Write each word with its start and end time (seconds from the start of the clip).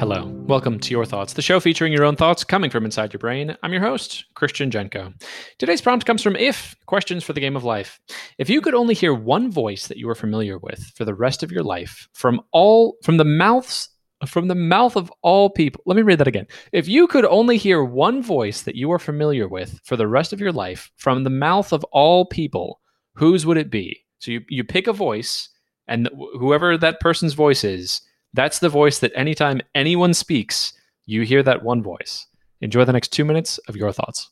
Hello. 0.00 0.26
Welcome 0.46 0.80
to 0.80 0.90
Your 0.90 1.04
Thoughts, 1.04 1.34
the 1.34 1.42
show 1.42 1.60
featuring 1.60 1.92
your 1.92 2.04
own 2.04 2.16
thoughts 2.16 2.42
coming 2.42 2.70
from 2.70 2.84
inside 2.84 3.12
your 3.12 3.18
brain. 3.18 3.56
I'm 3.62 3.72
your 3.72 3.82
host, 3.82 4.24
Christian 4.34 4.70
Jenko. 4.70 5.14
Today's 5.58 5.80
prompt 5.80 6.06
comes 6.06 6.22
from 6.22 6.36
If 6.36 6.74
Questions 6.86 7.22
for 7.22 7.32
the 7.32 7.40
Game 7.40 7.54
of 7.54 7.62
Life. 7.62 8.00
If 8.38 8.50
you 8.50 8.60
could 8.60 8.74
only 8.74 8.94
hear 8.94 9.14
one 9.14 9.52
voice 9.52 9.86
that 9.86 9.98
you 9.98 10.08
are 10.08 10.14
familiar 10.14 10.58
with 10.58 10.90
for 10.96 11.04
the 11.04 11.14
rest 11.14 11.42
of 11.42 11.52
your 11.52 11.62
life 11.62 12.08
from 12.12 12.40
all 12.50 12.96
from 13.04 13.18
the 13.18 13.24
mouths 13.24 13.88
from 14.26 14.48
the 14.48 14.54
mouth 14.54 14.96
of 14.96 15.12
all 15.22 15.50
people. 15.50 15.82
Let 15.86 15.96
me 15.96 16.02
read 16.02 16.18
that 16.18 16.28
again. 16.28 16.46
If 16.72 16.88
you 16.88 17.06
could 17.06 17.24
only 17.24 17.56
hear 17.56 17.84
one 17.84 18.22
voice 18.22 18.62
that 18.62 18.76
you 18.76 18.90
are 18.92 18.98
familiar 18.98 19.48
with 19.48 19.80
for 19.84 19.96
the 19.96 20.08
rest 20.08 20.32
of 20.32 20.40
your 20.40 20.52
life 20.52 20.90
from 20.96 21.24
the 21.24 21.30
mouth 21.30 21.72
of 21.72 21.84
all 21.92 22.26
people, 22.26 22.80
whose 23.14 23.46
would 23.46 23.56
it 23.56 23.70
be? 23.70 24.04
So 24.18 24.32
you 24.32 24.40
you 24.48 24.64
pick 24.64 24.86
a 24.86 24.92
voice 24.92 25.48
and 25.86 26.08
whoever 26.38 26.76
that 26.78 27.00
person's 27.00 27.34
voice 27.34 27.64
is, 27.64 28.00
that's 28.32 28.58
the 28.58 28.68
voice 28.68 28.98
that 29.00 29.12
anytime 29.14 29.60
anyone 29.74 30.14
speaks, 30.14 30.72
you 31.06 31.22
hear 31.22 31.42
that 31.42 31.62
one 31.62 31.82
voice. 31.82 32.26
Enjoy 32.60 32.84
the 32.84 32.92
next 32.92 33.08
two 33.08 33.24
minutes 33.24 33.58
of 33.68 33.76
your 33.76 33.92
thoughts. 33.92 34.30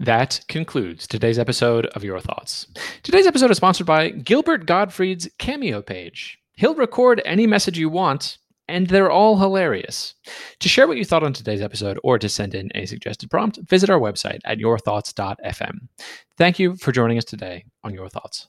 That 0.00 0.40
concludes 0.48 1.06
today's 1.06 1.38
episode 1.38 1.84
of 1.88 2.02
Your 2.02 2.20
Thoughts. 2.20 2.66
Today's 3.02 3.26
episode 3.26 3.50
is 3.50 3.58
sponsored 3.58 3.86
by 3.86 4.08
Gilbert 4.08 4.64
Gottfried's 4.64 5.28
Cameo 5.38 5.82
page. 5.82 6.38
He'll 6.54 6.74
record 6.74 7.20
any 7.26 7.46
message 7.46 7.78
you 7.78 7.90
want, 7.90 8.38
and 8.66 8.86
they're 8.86 9.10
all 9.10 9.38
hilarious. 9.38 10.14
To 10.60 10.70
share 10.70 10.88
what 10.88 10.96
you 10.96 11.04
thought 11.04 11.22
on 11.22 11.34
today's 11.34 11.60
episode 11.60 12.00
or 12.02 12.18
to 12.18 12.30
send 12.30 12.54
in 12.54 12.70
a 12.74 12.86
suggested 12.86 13.30
prompt, 13.30 13.58
visit 13.68 13.90
our 13.90 14.00
website 14.00 14.40
at 14.46 14.58
yourthoughts.fm. 14.58 15.88
Thank 16.38 16.58
you 16.58 16.76
for 16.76 16.92
joining 16.92 17.18
us 17.18 17.26
today 17.26 17.66
on 17.84 17.92
Your 17.92 18.08
Thoughts. 18.08 18.48